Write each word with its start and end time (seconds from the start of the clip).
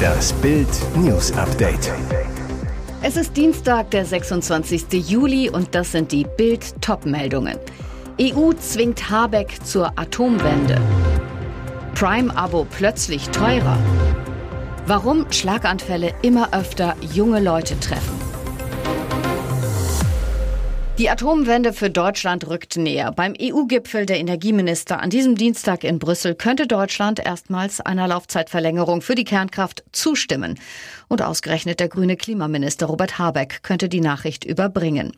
Das 0.00 0.32
Bild 0.34 0.68
News 0.96 1.32
Update. 1.32 1.92
Es 3.02 3.16
ist 3.16 3.36
Dienstag, 3.36 3.90
der 3.90 4.04
26. 4.04 5.08
Juli 5.08 5.48
und 5.48 5.74
das 5.74 5.92
sind 5.92 6.12
die 6.12 6.26
Bild 6.36 6.80
Top-Meldungen. 6.82 7.58
EU 8.20 8.52
zwingt 8.52 9.10
Habeck 9.10 9.64
zur 9.64 9.98
Atomwende. 9.98 10.78
Prime-Abo 11.94 12.66
plötzlich 12.70 13.28
teurer. 13.30 13.78
Warum 14.86 15.30
Schlaganfälle 15.30 16.12
immer 16.22 16.52
öfter 16.52 16.96
junge 17.14 17.40
Leute 17.40 17.78
treffen. 17.80 18.19
Die 21.00 21.08
Atomwende 21.08 21.72
für 21.72 21.88
Deutschland 21.88 22.46
rückt 22.46 22.76
näher. 22.76 23.10
Beim 23.10 23.32
EU-Gipfel 23.40 24.04
der 24.04 24.20
Energieminister 24.20 25.00
an 25.00 25.08
diesem 25.08 25.34
Dienstag 25.34 25.82
in 25.82 25.98
Brüssel 25.98 26.34
könnte 26.34 26.66
Deutschland 26.66 27.20
erstmals 27.24 27.80
einer 27.80 28.06
Laufzeitverlängerung 28.06 29.00
für 29.00 29.14
die 29.14 29.24
Kernkraft 29.24 29.82
zustimmen. 29.92 30.60
Und 31.08 31.22
ausgerechnet 31.22 31.80
der 31.80 31.88
grüne 31.88 32.18
Klimaminister 32.18 32.84
Robert 32.84 33.18
Habeck 33.18 33.62
könnte 33.62 33.88
die 33.88 34.02
Nachricht 34.02 34.44
überbringen. 34.44 35.16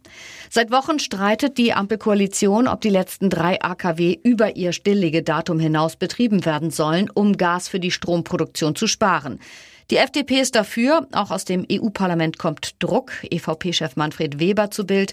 Seit 0.51 0.71
Wochen 0.71 1.01
streitet 1.01 1.59
die 1.59 1.73
Ampelkoalition, 1.73 2.69
ob 2.69 2.81
die 2.81 2.89
letzten 2.89 3.29
drei 3.29 3.61
AKW 3.61 4.21
über 4.23 4.55
ihr 4.55 4.73
Stilllegedatum 4.73 5.59
hinaus 5.59 5.97
betrieben 5.97 6.45
werden 6.45 6.71
sollen, 6.71 7.11
um 7.13 7.37
Gas 7.37 7.67
für 7.67 7.81
die 7.81 7.91
Stromproduktion 7.91 8.77
zu 8.77 8.87
sparen. 8.87 9.41
Die 9.91 9.97
FDP 9.97 10.39
ist 10.39 10.55
dafür, 10.55 11.09
auch 11.11 11.33
aus 11.33 11.45
dem 11.45 11.67
EU-Parlament 11.69 12.39
kommt 12.39 12.81
Druck. 12.81 13.11
EVP-Chef 13.29 13.97
Manfred 13.97 14.39
Weber 14.39 14.71
zu 14.71 14.87
Bild. 14.87 15.13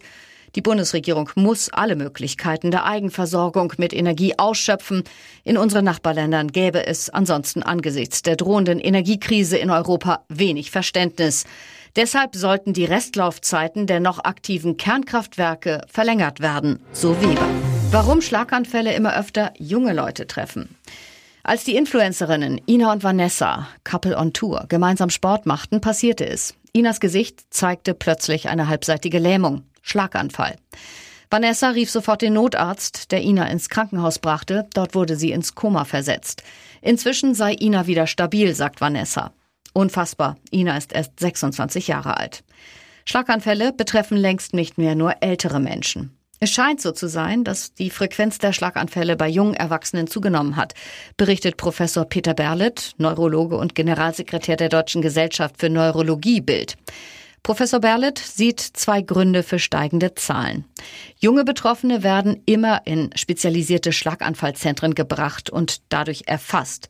Die 0.55 0.62
Bundesregierung 0.62 1.30
muss 1.35 1.70
alle 1.70 1.95
Möglichkeiten 1.95 2.71
der 2.71 2.85
Eigenversorgung 2.85 3.73
mit 3.77 3.94
Energie 3.94 4.34
ausschöpfen. 4.38 5.03
In 5.44 5.58
unseren 5.58 5.85
Nachbarländern 5.85 6.52
gäbe 6.52 6.88
es 6.88 7.09
ansonsten 7.09 7.62
angesichts 7.62 8.22
der 8.23 8.35
drohenden 8.35 8.80
Energiekrise 8.80 9.58
in 9.58 9.70
Europa 9.70 10.25
wenig 10.27 10.72
Verständnis. 10.72 11.45
Deshalb 11.95 12.36
sollten 12.36 12.73
die 12.73 12.86
Restlaufzeiten 12.86 13.88
der 13.88 14.00
noch 14.00 14.23
aktiven 14.23 14.78
Kernkraftwerke 14.78 15.81
verlängert 15.88 16.39
werden, 16.39 16.80
so 16.91 17.19
Weber. 17.22 17.47
Warum 17.91 18.22
Schlaganfälle 18.22 18.94
immer 18.94 19.17
öfter 19.17 19.53
junge 19.58 19.94
Leute 19.94 20.28
treffen? 20.28 20.75
Als 21.44 21.63
die 21.63 21.75
Influencerinnen 21.75 22.61
Ina 22.67 22.91
und 22.91 23.03
Vanessa, 23.03 23.67
Couple 23.84 24.16
on 24.17 24.34
Tour, 24.34 24.66
gemeinsam 24.67 25.09
Sport 25.09 25.45
machten, 25.45 25.81
passierte 25.81 26.28
es. 26.28 26.53
Inas 26.73 27.00
Gesicht 27.00 27.41
zeigte 27.50 27.95
plötzlich 27.95 28.50
eine 28.50 28.67
halbseitige 28.67 29.17
Lähmung. 29.17 29.63
Schlaganfall. 29.90 30.56
Vanessa 31.32 31.70
rief 31.70 31.92
sofort 31.92 32.22
den 32.22 32.34
Notarzt, 32.34 33.12
der 33.12 33.22
Ina 33.22 33.48
ins 33.50 33.70
Krankenhaus 33.70 34.20
brachte. 34.20 34.68
Dort 34.73 34.96
wurde 34.96 35.16
sie 35.16 35.31
ins 35.31 35.54
Koma 35.54 35.86
versetzt. 35.86 36.44
Inzwischen 36.81 37.36
sei 37.36 37.56
Ina 37.59 37.88
wieder 37.88 38.08
stabil, 38.08 38.56
sagt 38.56 38.81
Vanessa. 38.81 39.31
Unfassbar. 39.73 40.38
Ina 40.52 40.78
ist 40.78 40.94
erst 40.94 41.20
26 41.20 41.88
Jahre 41.88 42.18
alt. 42.18 42.44
Schlaganfälle 43.06 43.73
betreffen 43.73 44.18
längst 44.18 44.54
nicht 44.54 44.78
mehr 44.78 44.96
nur 44.96 45.22
ältere 45.22 45.59
Menschen. 45.59 46.16
Es 46.42 46.52
scheint 46.52 46.80
so 46.80 46.94
zu 46.94 47.08
sein, 47.08 47.44
dass 47.44 47.74
die 47.74 47.90
Frequenz 47.90 48.38
der 48.38 48.53
Schlaganfälle 48.53 49.18
bei 49.18 49.28
jungen 49.28 49.56
Erwachsenen 49.56 50.08
zugenommen 50.08 50.56
hat, 50.56 50.74
berichtet 51.18 51.58
Professor 51.58 52.06
Peter 52.06 52.34
Berlet, 52.34 52.94
Neurologe 52.98 53.58
und 53.58 53.76
Generalsekretär 53.76 54.56
der 54.56 54.70
Deutschen 54.70 55.02
Gesellschaft 55.02 55.56
für 55.58 55.70
Neurologie 55.70 56.40
Bild. 56.40 56.78
Professor 57.44 57.80
Berlet 57.80 58.18
sieht 58.20 58.59
zwei 58.59 59.02
Gründe 59.02 59.44
für 59.44 59.59
steigende 59.59 60.16
Zahlen. 60.16 60.66
Junge 61.18 61.44
Betroffene 61.44 62.04
werden 62.04 62.42
immer 62.46 62.86
in 62.86 63.09
spezialisierte 63.16 63.92
Schlaganfallzentren 63.92 64.96
gebracht 64.96 65.50
und 65.50 65.81
dadurch 65.90 66.23
erfasst. 66.28 66.90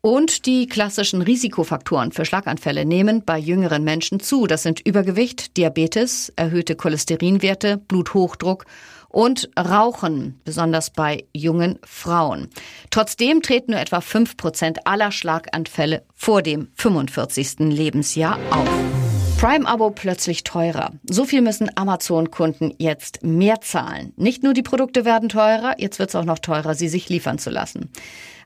Und 0.00 0.46
die 0.46 0.68
klassischen 0.68 1.20
Risikofaktoren 1.20 2.12
für 2.12 2.24
Schlaganfälle 2.24 2.84
nehmen 2.84 3.24
bei 3.24 3.38
jüngeren 3.38 3.82
Menschen 3.82 4.20
zu. 4.20 4.46
Das 4.46 4.62
sind 4.62 4.80
Übergewicht, 4.86 5.56
Diabetes, 5.56 6.32
erhöhte 6.36 6.76
Cholesterinwerte, 6.76 7.78
Bluthochdruck 7.78 8.66
und 9.08 9.50
Rauchen, 9.58 10.40
besonders 10.44 10.90
bei 10.90 11.24
jungen 11.34 11.78
Frauen. 11.84 12.50
Trotzdem 12.90 13.42
treten 13.42 13.72
nur 13.72 13.80
etwa 13.80 14.00
fünf 14.00 14.36
Prozent 14.36 14.86
aller 14.86 15.10
Schlaganfälle 15.10 16.04
vor 16.14 16.42
dem 16.42 16.68
45. 16.76 17.58
Lebensjahr 17.60 18.38
auf. 18.50 19.05
Prime-Abo 19.38 19.90
plötzlich 19.90 20.44
teurer. 20.44 20.92
So 21.04 21.26
viel 21.26 21.42
müssen 21.42 21.70
Amazon-Kunden 21.76 22.72
jetzt 22.78 23.22
mehr 23.22 23.60
zahlen. 23.60 24.14
Nicht 24.16 24.42
nur 24.42 24.54
die 24.54 24.62
Produkte 24.62 25.04
werden 25.04 25.28
teurer, 25.28 25.74
jetzt 25.76 25.98
wird 25.98 26.08
es 26.08 26.14
auch 26.14 26.24
noch 26.24 26.38
teurer, 26.38 26.74
sie 26.74 26.88
sich 26.88 27.10
liefern 27.10 27.38
zu 27.38 27.50
lassen. 27.50 27.90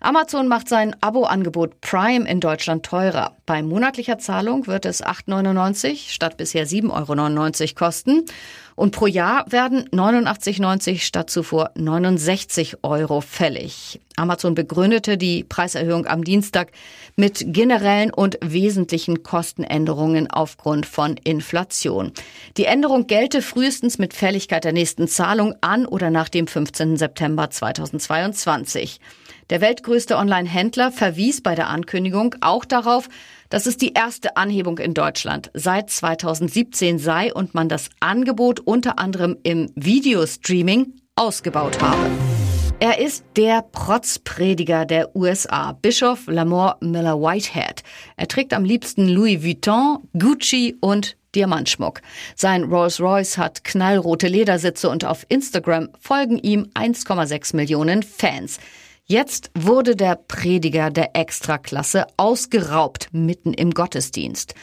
Amazon 0.01 0.49
macht 0.49 0.69
sein 0.69 0.97
Abo-Angebot 1.01 1.81
Prime 1.81 2.28
in 2.28 2.41
Deutschland 2.41 2.84
teurer. 2.84 3.37
Bei 3.47 3.62
monatlicher 3.62 4.19
Zahlung 4.19 4.67
wird 4.67 4.84
es 4.84 5.05
8,99 5.05 6.11
statt 6.11 6.37
bisher 6.39 6.67
7,99 6.67 7.61
Euro 7.62 7.75
kosten. 7.75 8.25
Und 8.80 8.92
pro 8.92 9.06
Jahr 9.06 9.44
werden 9.52 9.86
89,90 9.91 11.00
statt 11.00 11.28
zuvor 11.28 11.70
69 11.74 12.78
Euro 12.82 13.20
fällig. 13.20 14.00
Amazon 14.16 14.54
begründete 14.54 15.18
die 15.18 15.44
Preiserhöhung 15.44 16.06
am 16.06 16.24
Dienstag 16.24 16.72
mit 17.14 17.44
generellen 17.48 18.10
und 18.10 18.38
wesentlichen 18.42 19.22
Kostenänderungen 19.22 20.30
aufgrund 20.30 20.86
von 20.86 21.18
Inflation. 21.24 22.12
Die 22.56 22.64
Änderung 22.64 23.06
gelte 23.06 23.42
frühestens 23.42 23.98
mit 23.98 24.14
Fälligkeit 24.14 24.64
der 24.64 24.72
nächsten 24.72 25.08
Zahlung 25.08 25.54
an 25.60 25.84
oder 25.84 26.08
nach 26.08 26.30
dem 26.30 26.47
15. 26.47 26.97
September 26.97 27.50
2022. 27.50 28.98
Der 29.50 29.60
weltgrößte 29.60 30.16
Online-Händler 30.16 30.91
verwies 30.91 31.42
bei 31.42 31.54
der 31.54 31.68
Ankündigung 31.68 32.36
auch 32.41 32.64
darauf, 32.64 33.10
dass 33.50 33.66
es 33.66 33.77
die 33.77 33.93
erste 33.93 34.37
Anhebung 34.37 34.78
in 34.78 34.94
Deutschland 34.94 35.50
seit 35.53 35.91
2017 35.91 36.99
sei 36.99 37.34
und 37.34 37.55
man 37.55 37.69
das 37.69 37.91
Angebot 38.00 38.61
unter 38.61 38.99
anderem 38.99 39.37
im 39.43 39.71
Videostreaming 39.75 40.94
ausgebaut 41.16 41.83
habe. 41.83 42.10
Er 42.83 42.99
ist 42.99 43.25
der 43.37 43.60
Protzprediger 43.60 44.87
der 44.87 45.15
USA, 45.15 45.72
Bischof 45.72 46.27
Lamore 46.28 46.77
Miller 46.81 47.21
Whitehead. 47.21 47.83
Er 48.16 48.27
trägt 48.27 48.55
am 48.55 48.65
liebsten 48.65 49.06
Louis 49.06 49.44
Vuitton, 49.44 49.99
Gucci 50.19 50.77
und 50.81 51.19
Diamantschmuck. 51.34 52.00
Sein 52.34 52.65
Rolls-Royce 52.65 53.37
hat 53.37 53.65
knallrote 53.65 54.28
Ledersitze 54.28 54.89
und 54.89 55.05
auf 55.05 55.27
Instagram 55.28 55.91
folgen 56.00 56.39
ihm 56.39 56.69
1,6 56.75 57.55
Millionen 57.55 58.03
Fans. 58.03 58.59
Jetzt 59.10 59.50
wurde 59.59 59.97
der 59.97 60.15
Prediger 60.15 60.88
der 60.88 61.16
Extraklasse 61.16 62.06
ausgeraubt 62.16 63.09
mitten 63.10 63.53
im 63.53 63.72
Gottesdienst. 63.72 64.54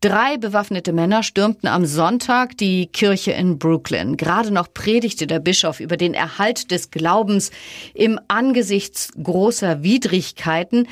Drei 0.00 0.36
bewaffnete 0.36 0.92
Männer 0.92 1.24
stürmten 1.24 1.68
am 1.68 1.86
Sonntag 1.86 2.56
die 2.56 2.86
Kirche 2.86 3.32
in 3.32 3.58
Brooklyn. 3.58 4.16
Gerade 4.16 4.52
noch 4.52 4.72
predigte 4.72 5.26
der 5.26 5.40
Bischof 5.40 5.80
über 5.80 5.96
den 5.96 6.14
Erhalt 6.14 6.70
des 6.70 6.92
Glaubens 6.92 7.50
im 7.94 8.20
Angesichts 8.28 9.10
großer 9.20 9.82
Widrigkeiten 9.82 10.86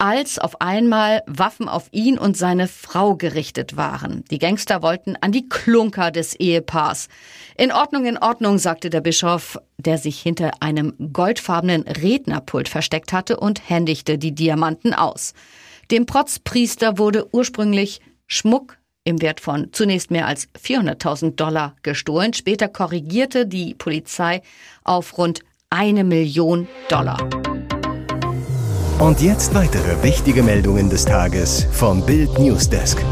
als 0.00 0.38
auf 0.38 0.60
einmal 0.62 1.22
Waffen 1.26 1.68
auf 1.68 1.88
ihn 1.92 2.18
und 2.18 2.36
seine 2.36 2.68
Frau 2.68 3.16
gerichtet 3.16 3.76
waren. 3.76 4.24
Die 4.30 4.38
Gangster 4.38 4.82
wollten 4.82 5.16
an 5.20 5.30
die 5.30 5.48
Klunker 5.48 6.10
des 6.10 6.34
Ehepaars. 6.34 7.08
In 7.56 7.70
Ordnung, 7.70 8.06
in 8.06 8.16
Ordnung, 8.16 8.58
sagte 8.58 8.88
der 8.88 9.02
Bischof, 9.02 9.58
der 9.76 9.98
sich 9.98 10.18
hinter 10.18 10.52
einem 10.60 10.94
goldfarbenen 11.12 11.82
Rednerpult 11.82 12.68
versteckt 12.68 13.12
hatte 13.12 13.38
und 13.38 13.68
händigte 13.68 14.16
die 14.16 14.34
Diamanten 14.34 14.94
aus. 14.94 15.34
Dem 15.90 16.06
Protzpriester 16.06 16.96
wurde 16.96 17.28
ursprünglich 17.32 18.00
Schmuck 18.26 18.78
im 19.04 19.20
Wert 19.20 19.40
von 19.40 19.68
zunächst 19.72 20.10
mehr 20.10 20.26
als 20.26 20.48
400.000 20.54 21.34
Dollar 21.34 21.76
gestohlen. 21.82 22.32
Später 22.32 22.68
korrigierte 22.68 23.46
die 23.46 23.74
Polizei 23.74 24.40
auf 24.82 25.18
rund 25.18 25.40
eine 25.68 26.04
Million 26.04 26.68
Dollar. 26.88 27.18
Und 29.00 29.22
jetzt 29.22 29.54
weitere 29.54 30.02
wichtige 30.02 30.42
Meldungen 30.42 30.90
des 30.90 31.06
Tages 31.06 31.66
vom 31.72 32.04
Bild 32.04 32.38
Newsdesk. 32.38 33.02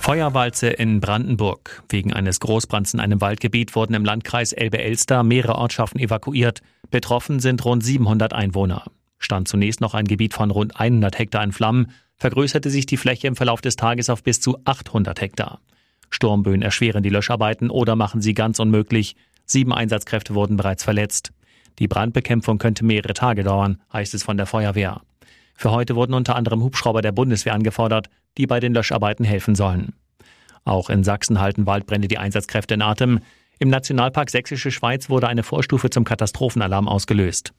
Feuerwalze 0.00 0.70
in 0.70 0.98
Brandenburg. 1.00 1.84
Wegen 1.88 2.12
eines 2.12 2.40
Großbrands 2.40 2.94
in 2.94 3.00
einem 3.00 3.20
Waldgebiet 3.20 3.76
wurden 3.76 3.94
im 3.94 4.04
Landkreis 4.04 4.52
Elbe-Elster 4.52 5.22
mehrere 5.22 5.54
Ortschaften 5.54 6.00
evakuiert. 6.00 6.62
Betroffen 6.90 7.38
sind 7.38 7.64
rund 7.64 7.84
700 7.84 8.32
Einwohner. 8.32 8.86
Stand 9.18 9.46
zunächst 9.46 9.80
noch 9.80 9.94
ein 9.94 10.06
Gebiet 10.06 10.34
von 10.34 10.50
rund 10.50 10.74
100 10.80 11.16
Hektar 11.16 11.44
in 11.44 11.52
Flammen, 11.52 11.92
vergrößerte 12.16 12.70
sich 12.70 12.86
die 12.86 12.96
Fläche 12.96 13.28
im 13.28 13.36
Verlauf 13.36 13.60
des 13.60 13.76
Tages 13.76 14.10
auf 14.10 14.24
bis 14.24 14.40
zu 14.40 14.58
800 14.64 15.20
Hektar. 15.20 15.60
Sturmböen 16.10 16.62
erschweren 16.62 17.04
die 17.04 17.08
Löscharbeiten 17.08 17.70
oder 17.70 17.94
machen 17.94 18.20
sie 18.20 18.34
ganz 18.34 18.58
unmöglich. 18.58 19.14
Sieben 19.46 19.72
Einsatzkräfte 19.72 20.34
wurden 20.34 20.56
bereits 20.56 20.82
verletzt. 20.82 21.30
Die 21.78 21.88
Brandbekämpfung 21.88 22.58
könnte 22.58 22.84
mehrere 22.84 23.14
Tage 23.14 23.42
dauern, 23.44 23.80
heißt 23.92 24.14
es 24.14 24.22
von 24.22 24.36
der 24.36 24.46
Feuerwehr. 24.46 25.00
Für 25.54 25.70
heute 25.70 25.94
wurden 25.94 26.14
unter 26.14 26.36
anderem 26.36 26.62
Hubschrauber 26.62 27.02
der 27.02 27.12
Bundeswehr 27.12 27.54
angefordert, 27.54 28.08
die 28.38 28.46
bei 28.46 28.60
den 28.60 28.74
Löscharbeiten 28.74 29.24
helfen 29.24 29.54
sollen. 29.54 29.94
Auch 30.64 30.90
in 30.90 31.04
Sachsen 31.04 31.40
halten 31.40 31.66
Waldbrände 31.66 32.08
die 32.08 32.18
Einsatzkräfte 32.18 32.74
in 32.74 32.82
Atem. 32.82 33.20
Im 33.58 33.68
Nationalpark 33.68 34.30
Sächsische 34.30 34.70
Schweiz 34.70 35.10
wurde 35.10 35.28
eine 35.28 35.42
Vorstufe 35.42 35.90
zum 35.90 36.04
Katastrophenalarm 36.04 36.88
ausgelöst. 36.88 37.52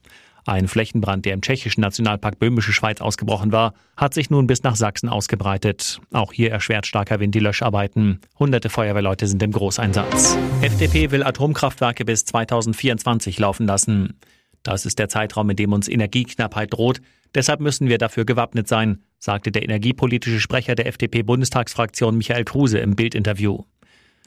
Ein 0.44 0.66
Flächenbrand, 0.66 1.24
der 1.24 1.34
im 1.34 1.40
tschechischen 1.40 1.82
Nationalpark 1.82 2.38
Böhmische 2.38 2.72
Schweiz 2.72 3.00
ausgebrochen 3.00 3.52
war, 3.52 3.74
hat 3.96 4.12
sich 4.12 4.28
nun 4.28 4.48
bis 4.48 4.64
nach 4.64 4.74
Sachsen 4.74 5.08
ausgebreitet. 5.08 6.00
Auch 6.12 6.32
hier 6.32 6.50
erschwert 6.50 6.86
starker 6.86 7.20
Wind 7.20 7.34
die 7.34 7.40
Löscharbeiten. 7.40 8.20
Hunderte 8.38 8.68
Feuerwehrleute 8.68 9.28
sind 9.28 9.42
im 9.42 9.52
Großeinsatz. 9.52 10.36
FDP 10.60 11.12
will 11.12 11.22
Atomkraftwerke 11.22 12.04
bis 12.04 12.24
2024 12.24 13.38
laufen 13.38 13.66
lassen. 13.66 14.18
Das 14.64 14.84
ist 14.84 14.98
der 14.98 15.08
Zeitraum, 15.08 15.50
in 15.50 15.56
dem 15.56 15.72
uns 15.72 15.88
Energieknappheit 15.88 16.72
droht. 16.72 17.00
Deshalb 17.34 17.60
müssen 17.60 17.88
wir 17.88 17.98
dafür 17.98 18.24
gewappnet 18.24 18.68
sein, 18.68 19.02
sagte 19.18 19.52
der 19.52 19.62
energiepolitische 19.62 20.40
Sprecher 20.40 20.74
der 20.74 20.86
FDP-Bundestagsfraktion 20.86 22.16
Michael 22.16 22.44
Kruse 22.44 22.78
im 22.78 22.94
Bildinterview. 22.96 23.64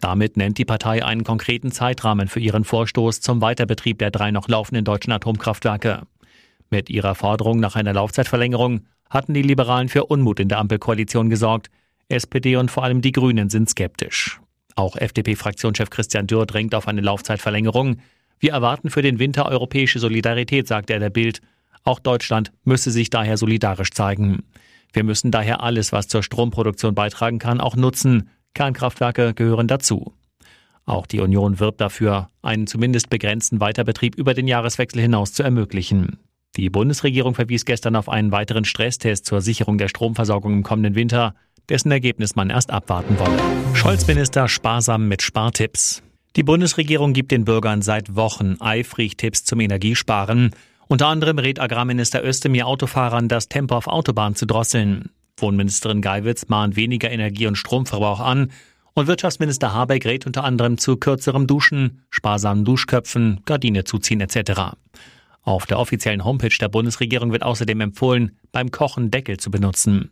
Damit 0.02 0.38
nennt 0.38 0.58
die 0.58 0.66
Partei 0.66 1.04
einen 1.04 1.24
konkreten 1.24 1.72
Zeitrahmen 1.72 2.28
für 2.28 2.40
ihren 2.40 2.64
Vorstoß 2.64 3.22
zum 3.22 3.42
Weiterbetrieb 3.42 4.00
der 4.00 4.12
drei 4.12 4.32
noch 4.32 4.48
laufenden 4.48 4.86
deutschen 4.86 5.14
Atomkraftwerke. 5.14 6.04
Mit 6.70 6.90
ihrer 6.90 7.16
Forderung 7.16 7.60
nach 7.60 7.76
einer 7.76 7.94
Laufzeitverlängerung 7.94 8.82
hatten 9.10 9.34
die 9.34 9.42
Liberalen 9.42 9.90
für 9.90 10.06
Unmut 10.06 10.40
in 10.40 10.50
der 10.50 10.60
Ampelkoalition 10.60 11.30
gesorgt. 11.30 11.70
SPD 12.10 12.56
und 12.58 12.72
vor 12.72 12.84
allem 12.84 13.02
die 13.02 13.12
Grünen 13.12 13.50
sind 13.50 13.70
skeptisch. 13.70 14.40
Auch 14.76 14.98
FDP-Fraktionschef 14.98 15.90
Christian 15.90 16.28
Dürr 16.28 16.46
drängt 16.46 16.76
auf 16.76 16.88
eine 16.88 17.02
Laufzeitverlängerung. 17.02 17.98
Wir 18.40 18.52
erwarten 18.52 18.90
für 18.90 19.02
den 19.02 19.20
Winter 19.20 19.46
europäische 19.46 20.00
Solidarität, 20.00 20.68
sagte 20.68 20.94
er 20.94 21.00
der 21.00 21.10
Bild. 21.10 21.42
Auch 21.84 22.00
Deutschland 22.00 22.52
müsse 22.64 22.92
sich 22.92 23.10
daher 23.10 23.38
solidarisch 23.38 23.92
zeigen. 23.92 24.44
Wir 24.92 25.04
müssen 25.04 25.32
daher 25.32 25.62
alles, 25.62 25.92
was 25.92 26.08
zur 26.08 26.24
Stromproduktion 26.24 26.96
beitragen 26.96 27.40
kann, 27.40 27.62
auch 27.62 27.76
nutzen. 27.76 28.30
Kernkraftwerke 28.56 29.36
gehören 29.36 29.68
dazu. 29.68 30.14
Auch 30.86 31.06
die 31.06 31.20
Union 31.20 31.60
wirbt 31.60 31.82
dafür, 31.82 32.30
einen 32.42 32.66
zumindest 32.66 33.10
begrenzten 33.10 33.60
Weiterbetrieb 33.60 34.16
über 34.16 34.34
den 34.34 34.48
Jahreswechsel 34.48 35.02
hinaus 35.02 35.34
zu 35.34 35.44
ermöglichen. 35.44 36.18
Die 36.56 36.70
Bundesregierung 36.70 37.36
verwies 37.36 37.66
gestern 37.66 37.96
auf 37.96 38.08
einen 38.08 38.32
weiteren 38.32 38.66
Stresstest 38.66 39.26
zur 39.26 39.42
Sicherung 39.42 39.78
der 39.78 39.90
Stromversorgung 39.90 40.54
im 40.54 40.64
kommenden 40.64 40.96
Winter, 40.96 41.36
dessen 41.70 41.92
Ergebnis 41.92 42.36
man 42.36 42.50
erst 42.50 42.72
abwarten 42.72 43.20
wolle. 43.20 43.38
Scholz-Minister 43.74 44.48
sparsam 44.48 45.08
mit 45.08 45.22
Spartipps. 45.22 46.02
Die 46.36 46.44
Bundesregierung 46.44 47.14
gibt 47.14 47.32
den 47.32 47.46
Bürgern 47.46 47.82
seit 47.82 48.16
Wochen 48.16 48.58
eifrig 48.60 49.18
Tipps 49.18 49.44
zum 49.44 49.60
Energiesparen. 49.60 50.52
Unter 50.88 51.08
anderem 51.08 51.40
rät 51.40 51.60
Agrarminister 51.60 52.24
Özdemir 52.24 52.68
Autofahrern, 52.68 53.28
das 53.28 53.50
Tempo 53.50 53.76
auf 53.76 53.88
Autobahn 53.88 54.36
zu 54.36 54.46
drosseln. 54.46 55.10
Wohnministerin 55.38 56.02
Geiwitz 56.02 56.48
mahnt 56.48 56.76
weniger 56.76 57.12
Energie- 57.12 57.48
und 57.48 57.58
Stromverbrauch 57.58 58.20
an 58.20 58.52
und 58.94 59.08
Wirtschaftsminister 59.08 59.74
Habeck 59.74 60.06
rät 60.06 60.26
unter 60.26 60.46
anderem 60.46 60.78
zu 60.78 60.96
kürzerem 60.96 61.48
Duschen, 61.48 62.06
sparsamen 62.10 62.64
Duschköpfen, 62.64 63.42
Gardine 63.46 63.84
zuziehen 63.84 64.22
etc. 64.22 64.78
Auf 65.42 65.66
der 65.66 65.80
offiziellen 65.80 66.24
Homepage 66.24 66.56
der 66.60 66.70
Bundesregierung 66.70 67.32
wird 67.32 67.44
außerdem 67.44 67.82
empfohlen, 67.82 68.38
beim 68.54 68.72
Kochen 68.72 69.12
Deckel 69.12 69.38
zu 69.38 69.52
benutzen. 69.52 70.12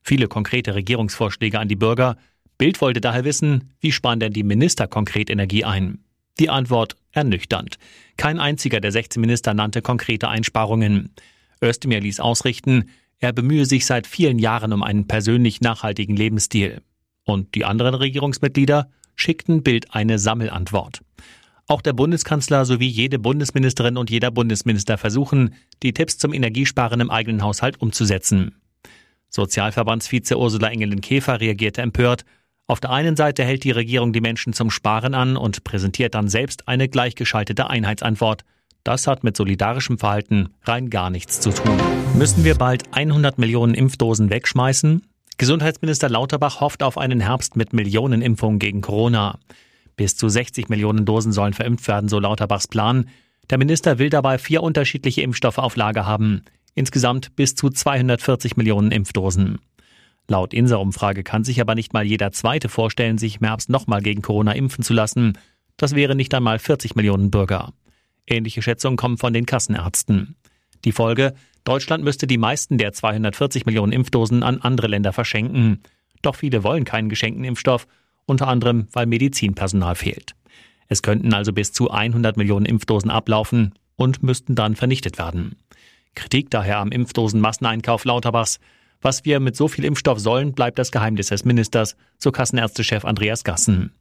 Viele 0.00 0.28
konkrete 0.28 0.74
Regierungsvorschläge 0.76 1.58
an 1.58 1.68
die 1.68 1.76
Bürger. 1.76 2.16
Bild 2.56 2.80
wollte 2.80 3.00
daher 3.00 3.24
wissen, 3.24 3.74
wie 3.80 3.90
sparen 3.90 4.20
denn 4.20 4.32
die 4.32 4.44
Minister 4.44 4.86
konkret 4.86 5.28
Energie 5.28 5.64
ein? 5.64 6.04
Die 6.38 6.50
Antwort 6.50 6.96
ernüchternd. 7.10 7.78
Kein 8.16 8.38
einziger 8.38 8.80
der 8.80 8.92
16 8.92 9.20
Minister 9.20 9.54
nannte 9.54 9.82
konkrete 9.82 10.28
Einsparungen. 10.28 11.10
Özdemir 11.62 12.00
ließ 12.00 12.20
ausrichten, 12.20 12.90
er 13.24 13.32
bemühe 13.32 13.64
sich 13.64 13.86
seit 13.86 14.06
vielen 14.06 14.38
Jahren 14.38 14.72
um 14.72 14.82
einen 14.82 15.08
persönlich 15.08 15.60
nachhaltigen 15.60 16.14
Lebensstil. 16.14 16.82
Und 17.24 17.54
die 17.54 17.64
anderen 17.64 17.94
Regierungsmitglieder 17.94 18.90
schickten 19.16 19.62
Bild 19.62 19.94
eine 19.94 20.18
Sammelantwort. 20.18 21.00
Auch 21.66 21.80
der 21.80 21.94
Bundeskanzler 21.94 22.66
sowie 22.66 22.88
jede 22.88 23.18
Bundesministerin 23.18 23.96
und 23.96 24.10
jeder 24.10 24.30
Bundesminister 24.30 24.98
versuchen, 24.98 25.54
die 25.82 25.94
Tipps 25.94 26.18
zum 26.18 26.34
Energiesparen 26.34 27.00
im 27.00 27.10
eigenen 27.10 27.42
Haushalt 27.42 27.80
umzusetzen. 27.80 28.56
Sozialverbandsvize 29.30 30.38
Ursula 30.38 30.68
Engelin-Käfer 30.68 31.40
reagierte 31.40 31.80
empört. 31.80 32.26
Auf 32.66 32.80
der 32.80 32.90
einen 32.90 33.16
Seite 33.16 33.44
hält 33.44 33.64
die 33.64 33.70
Regierung 33.70 34.12
die 34.12 34.20
Menschen 34.20 34.52
zum 34.52 34.70
Sparen 34.70 35.14
an 35.14 35.38
und 35.38 35.64
präsentiert 35.64 36.14
dann 36.14 36.28
selbst 36.28 36.68
eine 36.68 36.88
gleichgeschaltete 36.88 37.70
Einheitsantwort. 37.70 38.44
Das 38.84 39.06
hat 39.06 39.24
mit 39.24 39.34
solidarischem 39.34 39.98
Verhalten 39.98 40.50
rein 40.64 40.90
gar 40.90 41.08
nichts 41.08 41.40
zu 41.40 41.50
tun. 41.50 41.76
Müssen 42.16 42.44
wir 42.44 42.54
bald 42.54 42.82
100 42.92 43.38
Millionen 43.38 43.74
Impfdosen 43.74 44.28
wegschmeißen? 44.28 45.02
Gesundheitsminister 45.38 46.10
Lauterbach 46.10 46.60
hofft 46.60 46.82
auf 46.82 46.98
einen 46.98 47.20
Herbst 47.20 47.56
mit 47.56 47.72
Millionen 47.72 48.20
Impfungen 48.20 48.58
gegen 48.58 48.82
Corona. 48.82 49.38
Bis 49.96 50.16
zu 50.16 50.28
60 50.28 50.68
Millionen 50.68 51.06
Dosen 51.06 51.32
sollen 51.32 51.54
verimpft 51.54 51.88
werden, 51.88 52.10
so 52.10 52.18
Lauterbachs 52.18 52.68
Plan. 52.68 53.08
Der 53.48 53.56
Minister 53.56 53.98
will 53.98 54.10
dabei 54.10 54.36
vier 54.36 54.62
unterschiedliche 54.62 55.22
Impfstoffe 55.22 55.58
auf 55.58 55.76
Lager 55.76 56.06
haben. 56.06 56.42
Insgesamt 56.74 57.34
bis 57.36 57.54
zu 57.54 57.70
240 57.70 58.56
Millionen 58.56 58.92
Impfdosen. 58.92 59.60
Laut 60.28 60.52
Inser-Umfrage 60.52 61.22
kann 61.22 61.44
sich 61.44 61.60
aber 61.60 61.74
nicht 61.74 61.94
mal 61.94 62.04
jeder 62.04 62.32
Zweite 62.32 62.68
vorstellen, 62.68 63.16
sich 63.16 63.40
im 63.40 63.46
Herbst 63.46 63.70
nochmal 63.70 64.02
gegen 64.02 64.20
Corona 64.20 64.52
impfen 64.52 64.84
zu 64.84 64.92
lassen. 64.92 65.38
Das 65.78 65.94
wäre 65.94 66.14
nicht 66.14 66.34
einmal 66.34 66.58
40 66.58 66.96
Millionen 66.96 67.30
Bürger. 67.30 67.72
Ähnliche 68.26 68.62
Schätzungen 68.62 68.96
kommen 68.96 69.18
von 69.18 69.32
den 69.32 69.46
Kassenärzten. 69.46 70.36
Die 70.84 70.92
Folge, 70.92 71.34
Deutschland 71.64 72.04
müsste 72.04 72.26
die 72.26 72.38
meisten 72.38 72.78
der 72.78 72.92
240 72.92 73.66
Millionen 73.66 73.92
Impfdosen 73.92 74.42
an 74.42 74.60
andere 74.60 74.86
Länder 74.86 75.12
verschenken. 75.12 75.82
Doch 76.22 76.36
viele 76.36 76.62
wollen 76.62 76.84
keinen 76.84 77.08
geschenkten 77.08 77.44
Impfstoff, 77.44 77.86
unter 78.26 78.48
anderem 78.48 78.88
weil 78.92 79.06
Medizinpersonal 79.06 79.94
fehlt. 79.94 80.34
Es 80.88 81.02
könnten 81.02 81.32
also 81.32 81.52
bis 81.52 81.72
zu 81.72 81.90
100 81.90 82.36
Millionen 82.36 82.66
Impfdosen 82.66 83.10
ablaufen 83.10 83.74
und 83.96 84.22
müssten 84.22 84.54
dann 84.54 84.76
vernichtet 84.76 85.18
werden. 85.18 85.56
Kritik 86.14 86.50
daher 86.50 86.78
am 86.78 86.92
Impfdosenmasseneinkauf 86.92 88.04
Lauterbachs. 88.04 88.60
Was 89.00 89.24
wir 89.24 89.40
mit 89.40 89.56
so 89.56 89.68
viel 89.68 89.84
Impfstoff 89.84 90.18
sollen, 90.18 90.52
bleibt 90.52 90.78
das 90.78 90.92
Geheimnis 90.92 91.28
des 91.28 91.44
Ministers, 91.44 91.96
so 92.18 92.32
Kassenärztechef 92.32 93.04
Andreas 93.04 93.44
Gassen. 93.44 93.92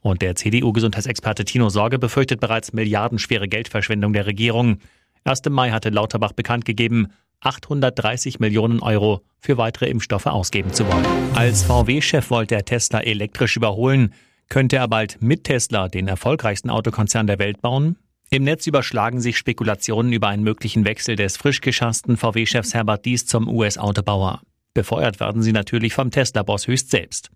Und 0.00 0.22
der 0.22 0.34
CDU-Gesundheitsexperte 0.34 1.44
Tino 1.44 1.68
Sorge 1.68 1.98
befürchtet 1.98 2.40
bereits 2.40 2.72
milliardenschwere 2.72 3.48
Geldverschwendung 3.48 4.12
der 4.12 4.26
Regierung. 4.26 4.78
Erst 5.24 5.46
im 5.46 5.52
Mai 5.52 5.70
hatte 5.70 5.90
Lauterbach 5.90 6.32
bekannt 6.32 6.64
gegeben, 6.64 7.08
830 7.40 8.38
Millionen 8.40 8.80
Euro 8.80 9.22
für 9.38 9.56
weitere 9.56 9.88
Impfstoffe 9.88 10.26
ausgeben 10.26 10.72
zu 10.72 10.86
wollen. 10.86 11.06
Als 11.34 11.62
VW-Chef 11.64 12.30
wollte 12.30 12.54
er 12.54 12.64
Tesla 12.64 13.00
elektrisch 13.00 13.56
überholen. 13.56 14.12
Könnte 14.48 14.76
er 14.76 14.88
bald 14.88 15.22
mit 15.22 15.44
Tesla 15.44 15.88
den 15.88 16.08
erfolgreichsten 16.08 16.70
Autokonzern 16.70 17.26
der 17.26 17.38
Welt 17.38 17.62
bauen? 17.62 17.96
Im 18.30 18.44
Netz 18.44 18.66
überschlagen 18.66 19.20
sich 19.20 19.38
Spekulationen 19.38 20.12
über 20.12 20.28
einen 20.28 20.44
möglichen 20.44 20.84
Wechsel 20.84 21.16
des 21.16 21.36
frisch 21.36 21.60
geschassten 21.60 22.16
VW-Chefs 22.16 22.74
Herbert 22.74 23.04
Dies 23.04 23.26
zum 23.26 23.48
US-Autobauer. 23.48 24.40
Befeuert 24.72 25.18
werden 25.18 25.42
sie 25.42 25.52
natürlich 25.52 25.94
vom 25.94 26.10
Tesla-Boss 26.10 26.68
höchst 26.68 26.90
selbst. 26.90 27.30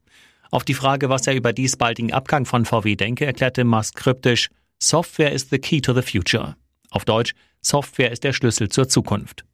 Auf 0.51 0.65
die 0.65 0.75
Frage, 0.75 1.09
was 1.09 1.27
er 1.27 1.35
über 1.35 1.53
dies 1.53 1.77
baldigen 1.77 2.13
Abgang 2.13 2.47
von 2.47 2.65
VW 2.65 2.97
denke, 2.97 3.27
erklärte 3.27 3.65
Musk 3.65 3.97
kryptisch, 3.97 4.51
Software 4.79 5.33
is 5.33 5.49
the 5.51 5.59
key 5.59 5.81
to 5.81 5.95
the 5.95 6.03
future. 6.03 6.57
Auf 6.91 7.05
Deutsch, 7.05 7.35
Software 7.61 8.13
ist 8.13 8.25
der 8.25 8.33
Schlüssel 8.33 8.69
zur 8.69 8.89
Zukunft. 8.89 9.45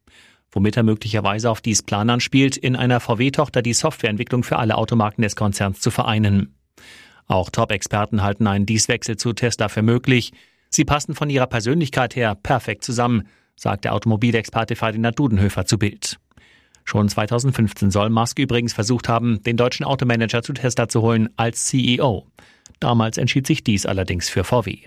Womit 0.51 0.77
er 0.77 0.83
möglicherweise 0.83 1.49
auf 1.49 1.61
dies 1.61 1.83
Plan 1.83 2.11
anspielt, 2.11 2.57
in 2.57 2.75
einer 2.75 3.01
VW-Tochter 3.01 3.63
die 3.63 3.73
Softwareentwicklung 3.73 4.43
für 4.43 4.59
alle 4.59 4.77
Automarken 4.77 5.23
des 5.23 5.37
Konzerns 5.37 5.81
zu 5.81 5.91
vereinen. 5.91 6.55
Auch 7.27 7.51
Top-Experten 7.51 8.23
halten 8.23 8.49
einen 8.49 8.67
Dieswechsel 8.67 9.17
zu 9.17 9.33
Tesla 9.33 9.69
für 9.69 9.83
möglich. 9.83 10.33
Sie 10.69 10.85
passen 10.85 11.15
von 11.15 11.31
ihrer 11.31 11.47
Persönlichkeit 11.47 12.17
her 12.17 12.35
perfekt 12.35 12.83
zusammen, 12.83 13.29
sagt 13.55 13.85
der 13.85 13.95
Automobilexperte 13.95 14.75
Ferdinand 14.75 15.19
Dudenhöfer 15.19 15.67
zu 15.67 15.79
Bild. 15.79 16.19
Schon 16.91 17.09
2015 17.09 17.93
soll 17.93 18.11
Musk 18.11 18.41
übrigens 18.41 18.73
versucht 18.73 19.09
haben, 19.09 19.45
den 19.45 19.57
deutschen 19.57 19.87
Automanager 19.87 20.43
zu 20.43 20.53
Tesla 20.55 20.89
zu 20.89 21.03
holen 21.03 21.29
als 21.37 21.67
CEO. 21.67 22.27
Damals 22.81 23.17
entschied 23.17 23.47
sich 23.47 23.63
dies 23.63 23.87
allerdings 23.87 24.29
für 24.29 24.43
VW. 24.43 24.79